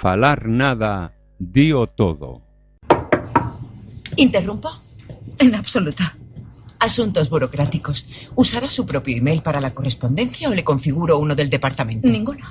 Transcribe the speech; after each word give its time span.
Falar 0.00 0.48
nada, 0.48 1.12
dio 1.38 1.86
todo. 1.86 2.40
¿Interrumpo? 4.16 4.70
En 5.38 5.54
absoluto. 5.54 6.02
Asuntos 6.78 7.28
burocráticos. 7.28 8.06
¿Usará 8.34 8.70
su 8.70 8.86
propio 8.86 9.18
email 9.18 9.42
para 9.42 9.60
la 9.60 9.74
correspondencia 9.74 10.48
o 10.48 10.54
le 10.54 10.64
configuro 10.64 11.18
uno 11.18 11.34
del 11.34 11.50
departamento? 11.50 12.08
Ninguno. 12.08 12.46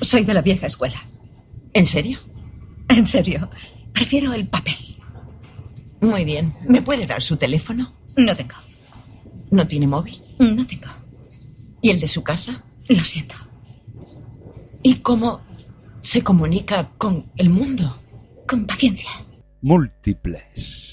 Soy 0.00 0.22
de 0.22 0.34
la 0.34 0.40
vieja 0.40 0.66
escuela. 0.66 1.04
¿En 1.72 1.84
serio? 1.84 2.20
En 2.90 3.08
serio. 3.08 3.50
Prefiero 3.92 4.32
el 4.32 4.46
papel. 4.46 4.98
Muy 6.00 6.24
bien. 6.24 6.54
¿Me 6.68 6.80
puede 6.80 7.08
dar 7.08 7.22
su 7.22 7.36
teléfono? 7.36 7.92
No 8.16 8.36
tengo. 8.36 8.54
¿No 9.50 9.66
tiene 9.66 9.88
móvil? 9.88 10.22
No 10.38 10.64
tengo. 10.64 10.92
¿Y 11.82 11.90
el 11.90 11.98
de 11.98 12.06
su 12.06 12.22
casa? 12.22 12.62
Lo 12.88 13.02
siento. 13.02 13.34
¿Y 14.84 15.00
cómo 15.00 15.40
se 16.06 16.22
comunica 16.22 16.88
con 16.98 17.32
el 17.36 17.50
mundo. 17.50 17.98
Con 18.46 18.64
paciencia. 18.64 19.10
Múltiples. 19.60 20.86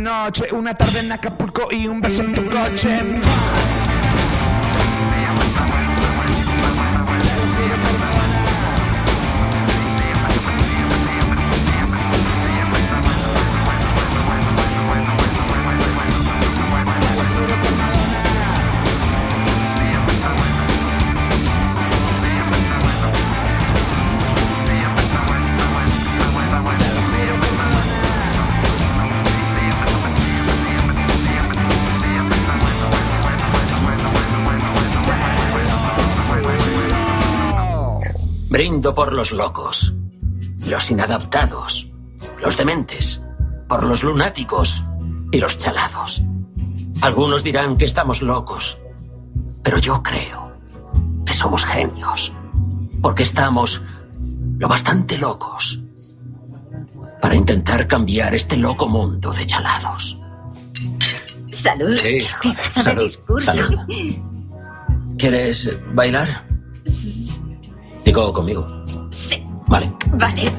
noche, 0.00 0.44
una 0.52 0.74
tarde 0.74 1.00
en 1.00 1.12
Acapulco 1.12 1.68
y 1.70 1.86
un 1.86 2.00
beso 2.00 2.22
en 2.22 2.34
tu 2.34 2.48
coche. 2.48 3.00
por 38.82 39.12
los 39.12 39.32
locos, 39.32 39.94
los 40.66 40.90
inadaptados, 40.90 41.88
los 42.40 42.56
dementes, 42.56 43.22
por 43.68 43.84
los 43.84 44.02
lunáticos 44.02 44.84
y 45.32 45.38
los 45.38 45.58
chalados. 45.58 46.22
Algunos 47.00 47.42
dirán 47.42 47.76
que 47.78 47.84
estamos 47.84 48.22
locos, 48.22 48.78
pero 49.62 49.78
yo 49.78 50.02
creo 50.02 50.52
que 51.24 51.32
somos 51.32 51.64
genios, 51.64 52.32
porque 53.00 53.22
estamos 53.22 53.82
lo 54.58 54.68
bastante 54.68 55.18
locos 55.18 55.80
para 57.20 57.34
intentar 57.34 57.86
cambiar 57.86 58.34
este 58.34 58.56
loco 58.56 58.88
mundo 58.88 59.32
de 59.32 59.46
chalados. 59.46 60.18
Salud. 61.50 61.96
Sí, 61.96 62.20
joder, 62.42 62.72
salud. 62.82 63.10
salud. 63.38 63.78
¿Quieres 65.18 65.78
bailar? 65.94 66.55
Digo 68.06 68.32
conmigo. 68.32 68.64
Sí. 69.10 69.42
Vale. 69.66 69.92
Vale. 70.12 70.52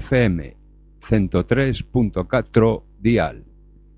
fm 0.00 0.56
cento 1.00 1.46
tres 1.46 1.82
punto 1.82 2.26
catro 2.26 2.84
dial. 3.00 3.44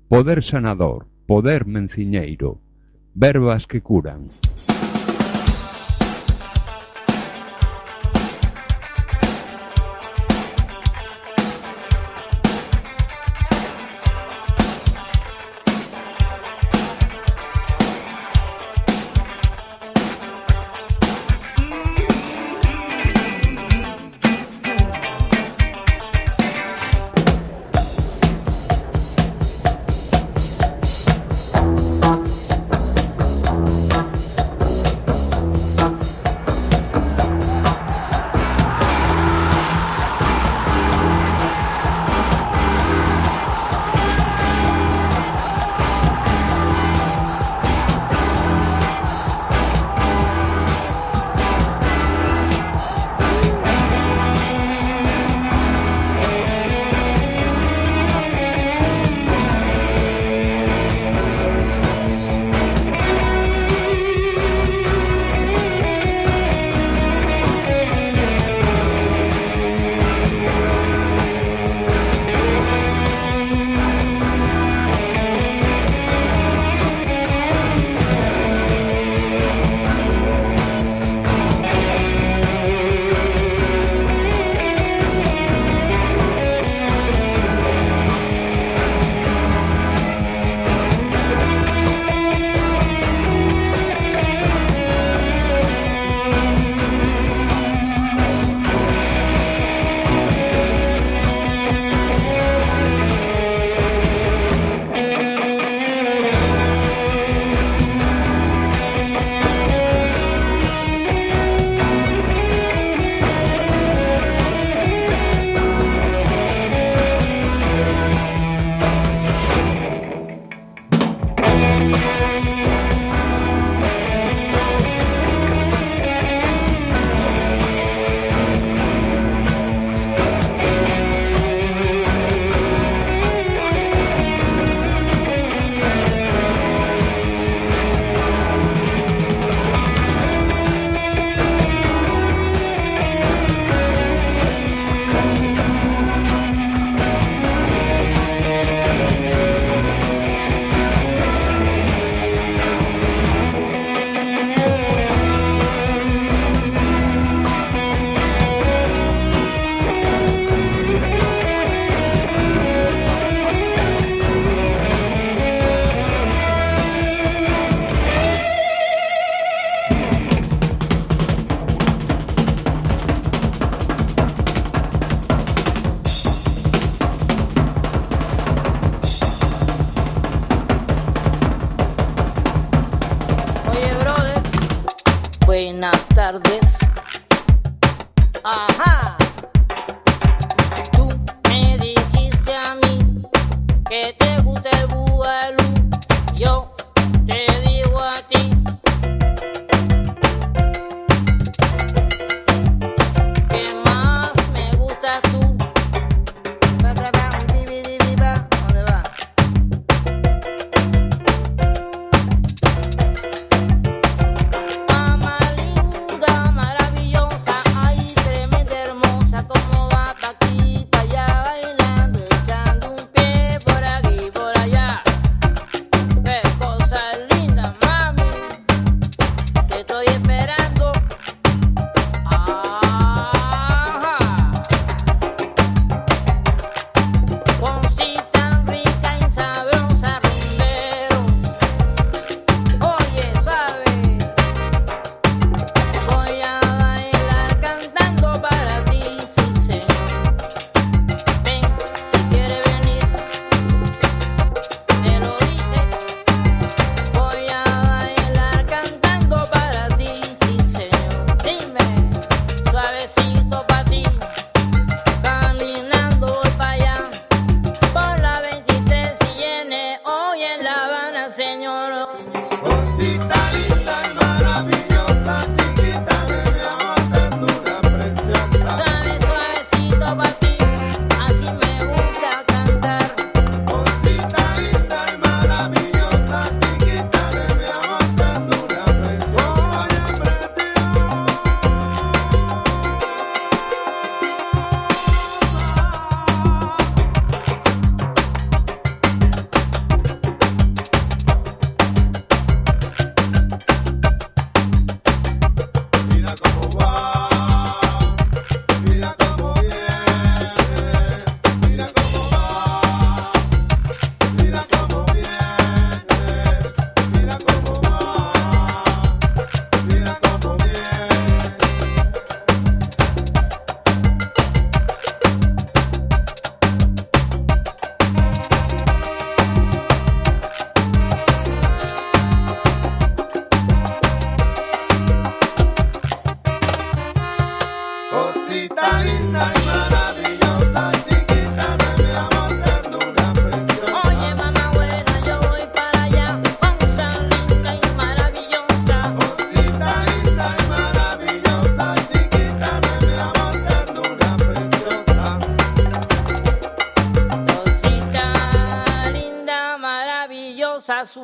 Poder 0.08 0.42
sanador, 0.42 1.06
poder 1.26 1.66
menciñeiro, 1.66 2.58
verbas 3.14 3.66
que 3.66 3.82
curan. 3.82 4.28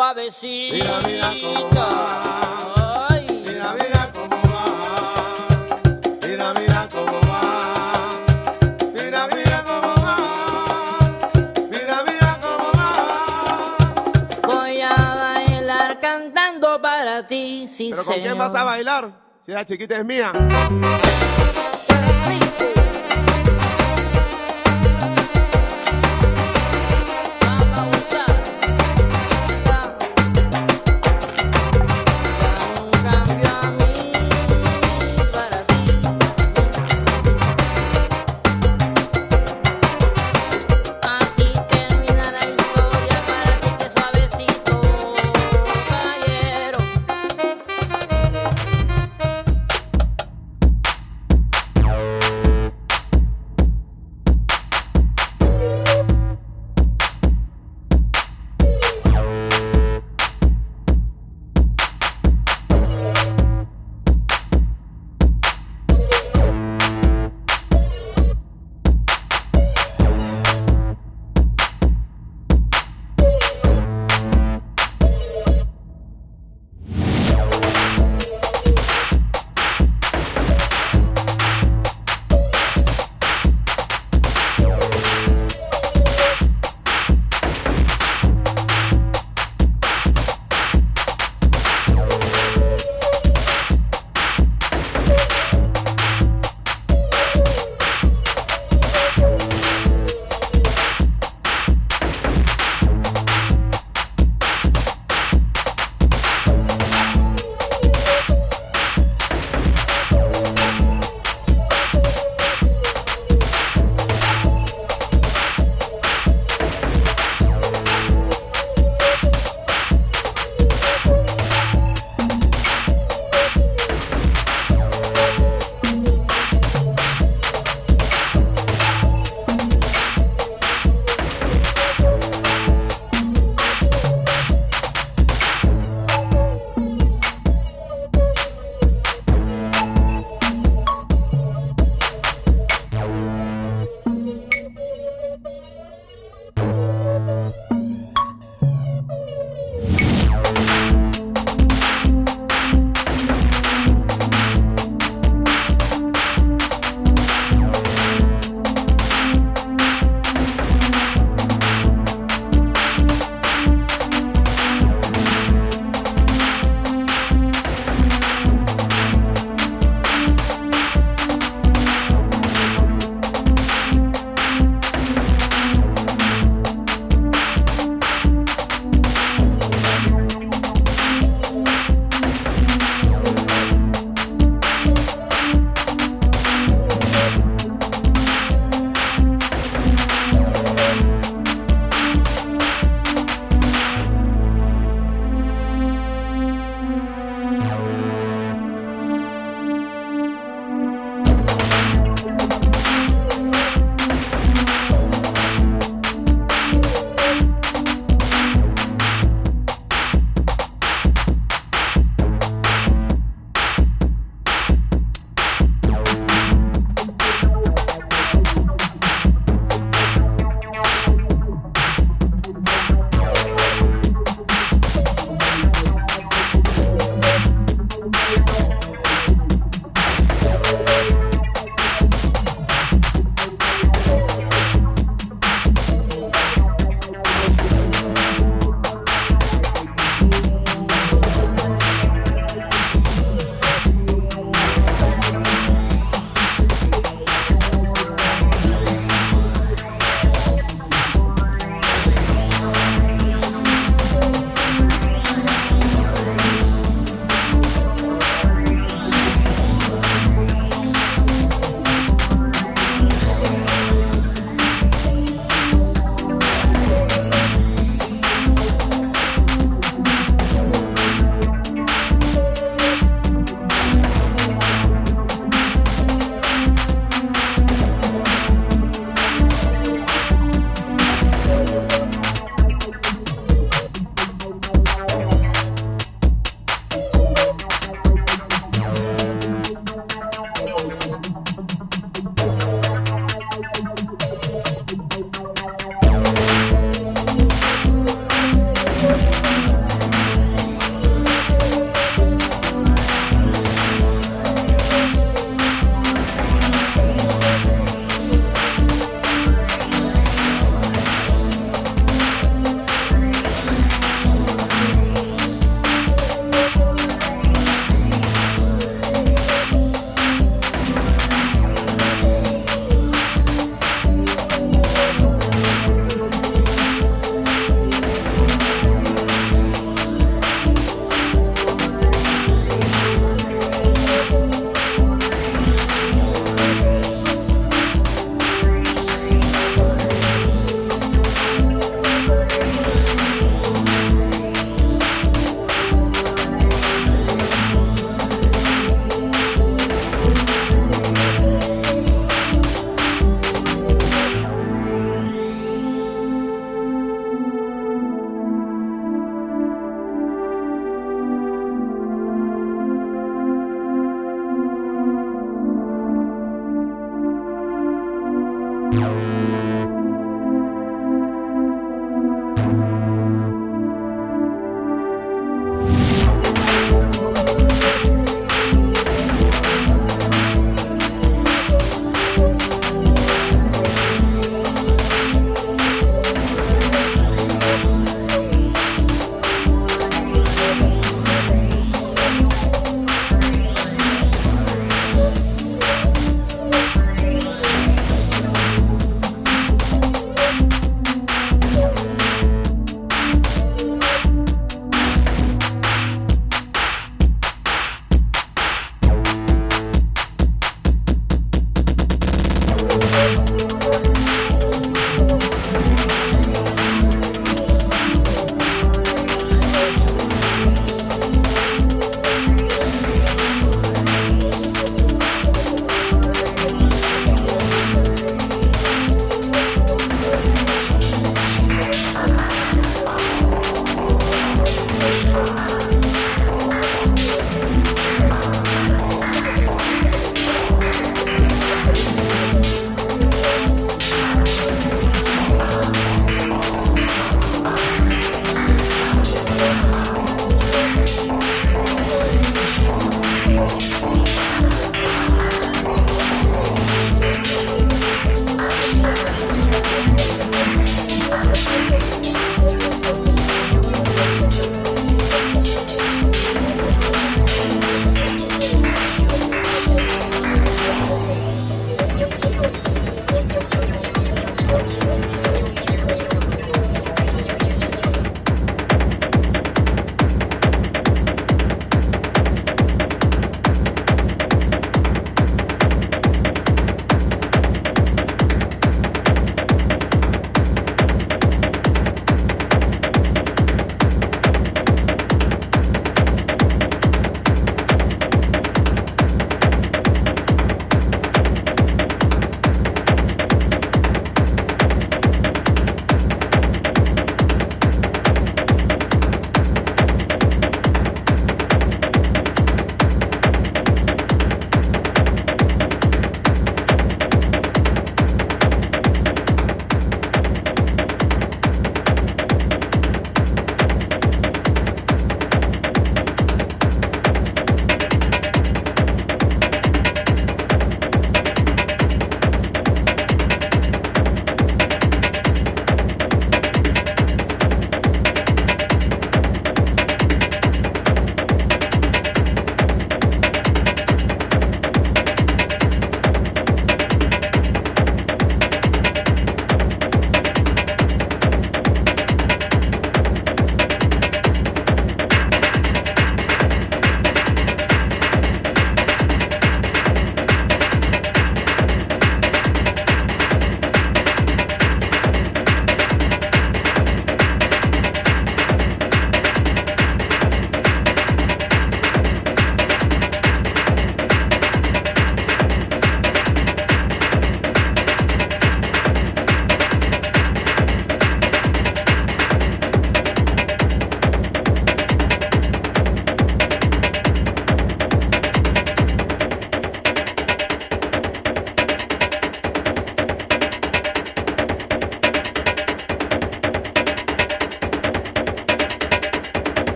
Suavecita. 0.00 0.76
Mira, 0.76 1.00
mira 1.06 1.30
cómo 1.42 1.68
va. 1.76 3.06
Ay. 3.10 3.44
Mira, 3.46 3.74
mira 3.74 4.10
cómo 4.14 4.36
va. 4.50 4.64
Mira, 6.26 6.52
mira 6.54 6.88
cómo 6.90 7.20
va. 7.28 7.40
Mira, 8.94 9.28
mira 9.34 9.64
cómo 9.66 9.92
va. 10.04 10.16
Mira, 11.70 12.02
mira 12.08 12.38
cómo 12.40 12.66
va. 12.78 12.94
Voy 14.48 14.80
a 14.80 14.94
bailar 15.16 16.00
cantando 16.00 16.80
para 16.80 17.26
ti, 17.26 17.68
sí 17.68 17.90
¿Pero 17.90 18.02
con 18.02 18.14
quién 18.14 18.24
señor. 18.24 18.38
vas 18.38 18.54
a 18.54 18.64
bailar? 18.64 19.10
Si 19.42 19.52
la 19.52 19.66
chiquita 19.66 19.98
es 19.98 20.04
mía. 20.06 20.32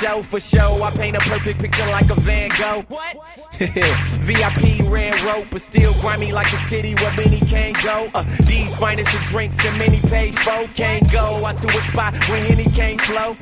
Show 0.00 0.22
for 0.22 0.40
show. 0.40 0.82
I 0.82 0.90
paint 0.90 1.16
a 1.16 1.20
perfect 1.20 1.60
picture 1.60 1.86
like 1.86 2.10
a 2.10 2.20
Van 2.20 2.50
Gogh. 2.60 2.84
What? 2.88 3.16
VIP 3.56 4.90
red 4.90 5.18
rope, 5.22 5.46
but 5.50 5.60
still 5.62 5.92
grimy 6.00 6.32
like 6.32 6.50
the 6.50 6.58
city 6.58 6.94
where 6.96 7.16
many 7.16 7.40
can't 7.40 7.76
go. 7.82 8.10
Uh, 8.14 8.22
these 8.42 8.76
finest 8.76 9.14
of 9.14 9.22
drinks 9.22 9.64
and 9.64 9.78
many 9.78 10.00
paid 10.00 10.38
folk 10.38 10.68
can't 10.74 11.10
go 11.10 11.44
out 11.46 11.56
to 11.58 11.68
a 11.68 11.80
spot 11.90 12.12
where 12.28 12.42
Henny 12.42 12.64
can't 12.64 13.00
flow. 13.00 13.34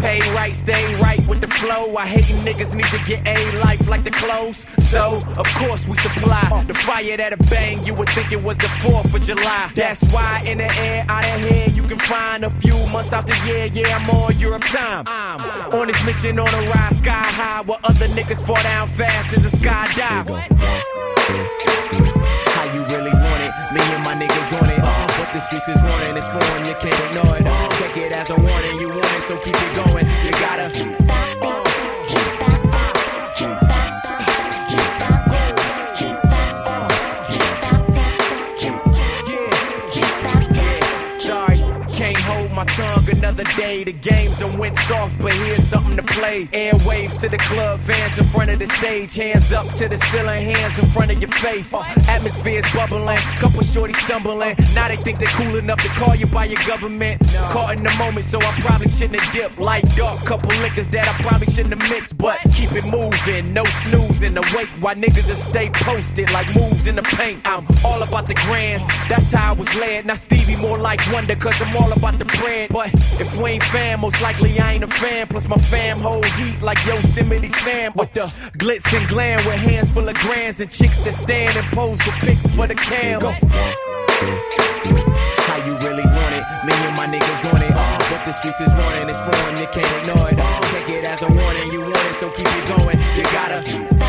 Pay 0.00 0.18
right, 0.34 0.54
stay 0.54 0.94
right 1.00 1.24
with 1.26 1.40
the 1.40 1.46
flow. 1.46 1.96
I 1.96 2.06
hate 2.06 2.24
niggas 2.44 2.74
need 2.74 2.86
to 2.86 2.98
get 3.06 3.26
a 3.26 3.36
life 3.60 3.88
like 3.88 4.04
the 4.04 4.10
clothes. 4.10 4.66
So, 4.90 5.22
of 5.38 5.46
course, 5.54 5.88
we 5.88 5.96
supply 5.96 6.64
the 6.66 6.74
fire 6.74 7.16
that 7.16 7.32
a 7.32 7.36
bang. 7.48 7.84
You 7.84 7.94
would 7.94 8.08
think 8.10 8.32
it 8.32 8.42
was 8.42 8.58
the 8.58 8.70
4th 8.84 9.14
of 9.14 9.22
July. 9.22 9.70
That's 9.74 10.02
why 10.12 10.42
in 10.44 10.58
the 10.58 10.70
air, 10.80 11.04
out 11.08 11.24
of 11.24 11.48
here, 11.48 11.68
you 11.68 11.82
can 11.84 11.98
find 11.98 12.44
a 12.44 12.50
few 12.50 12.76
months 12.88 13.12
out 13.12 13.26
the 13.26 13.36
year. 13.46 13.66
Yeah, 13.66 13.96
I'm 13.96 14.10
on 14.10 14.38
Europe 14.38 14.64
time. 14.64 15.04
I'm 15.06 15.25
on 15.72 15.86
this 15.86 16.04
mission 16.06 16.38
on 16.38 16.48
a 16.48 16.60
ride 16.70 16.94
sky 16.94 17.12
high 17.12 17.62
where 17.62 17.78
other 17.84 18.06
niggas 18.08 18.44
fall 18.46 18.62
down 18.62 18.88
fast 18.88 19.36
as 19.36 19.44
a 19.46 19.56
skydive. 19.56 20.28
How 22.54 22.64
you 22.74 22.82
really 22.84 23.12
want 23.12 23.42
it? 23.42 23.52
Me 23.74 23.80
and 23.94 24.04
my 24.04 24.14
niggas 24.14 24.62
on 24.62 24.70
it. 24.70 24.78
Uh, 24.78 25.06
but 25.18 25.32
the 25.32 25.40
streets 25.40 25.68
is 25.68 25.82
warning, 25.82 26.16
it's 26.16 26.28
foreign, 26.28 26.66
you 26.66 26.74
can't 26.74 27.00
ignore 27.08 27.36
it. 27.36 27.46
Uh, 27.46 27.68
take 27.80 27.96
it 27.96 28.12
as 28.12 28.30
a 28.30 28.36
warning, 28.36 28.80
you 28.80 28.88
want 28.88 29.04
it, 29.04 29.22
so 29.22 29.36
keep 29.38 29.56
it 29.56 29.76
going. 29.76 30.06
You 30.24 30.32
gotta. 30.32 30.66
Sorry, 33.36 33.65
day. 43.66 43.84
The 43.84 43.92
games 43.92 44.38
done 44.38 44.56
went 44.58 44.76
soft, 44.76 45.18
but 45.20 45.32
here's 45.32 45.64
something 45.64 45.96
to 45.96 46.02
play. 46.02 46.46
Airwaves 46.46 47.20
to 47.20 47.28
the 47.28 47.38
club, 47.38 47.80
fans 47.80 48.18
in 48.18 48.24
front 48.26 48.50
of 48.50 48.58
the 48.58 48.68
stage. 48.68 49.14
Hands 49.16 49.52
up 49.52 49.66
to 49.74 49.88
the 49.88 49.96
ceiling, 49.96 50.42
hands 50.54 50.78
in 50.78 50.86
front 50.86 51.10
of 51.12 51.18
your 51.20 51.30
face. 51.30 51.74
Uh, 51.74 51.82
atmosphere's 52.08 52.68
bubbling, 52.74 53.22
couple 53.42 53.62
shorties 53.62 54.00
stumbling. 54.06 54.54
Now 54.74 54.88
they 54.88 54.96
think 54.96 55.18
they're 55.18 55.36
cool 55.40 55.56
enough 55.56 55.80
to 55.82 55.88
call 56.00 56.14
you 56.14 56.26
by 56.26 56.44
your 56.46 56.62
government. 56.66 57.22
Caught 57.54 57.78
in 57.78 57.82
the 57.84 57.94
moment, 57.98 58.24
so 58.24 58.38
I 58.38 58.52
probably 58.60 58.88
shouldn't 58.88 59.20
have 59.20 59.32
dipped. 59.32 59.58
Like 59.58 59.84
dark, 59.96 60.24
couple 60.24 60.50
liquors 60.62 60.88
that 60.90 61.06
I 61.08 61.14
probably 61.22 61.48
shouldn't 61.54 61.74
have 61.80 61.90
mixed. 61.90 62.16
But 62.18 62.38
keep 62.54 62.72
it 62.72 62.84
moving, 62.84 63.52
no 63.52 63.64
snoozing. 63.64 64.34
The 64.34 64.44
wait 64.54 64.68
while 64.80 64.94
niggas 64.94 65.28
just 65.28 65.44
stay 65.50 65.70
posted 65.70 66.32
like 66.32 66.48
moves 66.54 66.86
in 66.86 66.96
the 66.96 67.02
paint. 67.18 67.40
I'm 67.44 67.66
all 67.84 68.02
about 68.02 68.26
the 68.26 68.34
grands, 68.46 68.86
that's 69.08 69.32
how 69.32 69.52
I 69.52 69.54
was 69.54 69.72
led. 69.76 70.06
Now 70.06 70.14
Stevie 70.14 70.56
more 70.56 70.78
like 70.78 71.00
Wonder, 71.12 71.36
cause 71.36 71.60
I'm 71.62 71.76
all 71.76 71.92
about 71.92 72.18
the 72.18 72.24
bread. 72.24 72.70
But 72.70 72.92
if 73.20 73.38
we 73.38 73.55
ain't 73.56 73.64
fam, 73.64 74.00
most 74.00 74.20
likely 74.20 74.58
I 74.58 74.74
ain't 74.74 74.84
a 74.84 74.88
fan. 74.88 75.26
Plus 75.28 75.48
my 75.48 75.56
fam 75.56 75.98
hold 75.98 76.26
heat 76.38 76.60
like 76.60 76.78
Yosemite 76.86 77.48
Sam. 77.48 77.92
With 77.94 78.12
the 78.12 78.26
glitz 78.58 78.86
and 78.96 79.08
glam 79.08 79.38
with 79.46 79.60
hands 79.60 79.90
full 79.90 80.08
of 80.08 80.14
grands 80.16 80.60
and 80.60 80.70
chicks 80.70 80.98
that 81.04 81.14
stand 81.14 81.56
and 81.56 81.66
pose 81.68 82.00
for 82.02 82.12
pics 82.26 82.54
for 82.54 82.66
the 82.66 82.74
cams. 82.74 83.24
How 85.48 85.58
you 85.66 85.74
really 85.86 86.04
want 86.04 86.34
it? 86.38 86.44
Me 86.66 86.74
and 86.86 86.96
my 86.96 87.06
niggas 87.06 87.54
on 87.54 87.62
it. 87.62 87.72
Uh, 87.72 87.98
but 88.10 88.24
the 88.24 88.32
streets 88.32 88.60
is 88.60 88.72
warning, 88.74 89.08
it's 89.08 89.20
foreign, 89.20 89.56
you 89.58 89.68
can't 89.72 89.92
ignore 90.00 90.28
it. 90.30 90.38
Uh, 90.38 90.60
take 90.72 90.88
it 90.90 91.04
as 91.04 91.22
a 91.22 91.28
warning, 91.28 91.70
you 91.72 91.80
want 91.80 91.96
it, 91.96 92.14
so 92.16 92.30
keep 92.30 92.46
it 92.46 92.68
going. 92.76 92.98
You 93.16 93.22
gotta. 93.24 94.05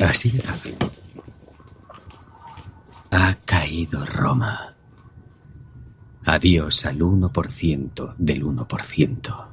Así 0.00 0.30
de 0.30 0.40
fácil. 0.40 0.76
Ha 3.10 3.34
caído 3.44 4.04
Roma. 4.06 4.74
Adiós 6.24 6.86
al 6.86 6.98
1% 7.00 8.14
del 8.18 8.44
1%. 8.44 9.46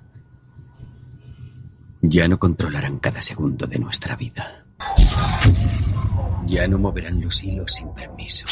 Ya 2.01 2.27
no 2.27 2.37
controlarán 2.37 2.99
cada 2.99 3.21
segundo 3.21 3.65
de 3.65 3.79
nuestra 3.79 4.15
vida. 4.15 4.65
Ya 6.45 6.67
no 6.67 6.77
moverán 6.77 7.19
los 7.19 7.43
hilos 7.43 7.73
sin 7.73 7.93
permiso. 7.93 8.45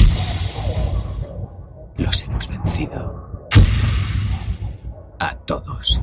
Los 1.96 2.22
hemos 2.22 2.48
vencido. 2.48 3.48
A 5.18 5.34
todos. 5.36 6.02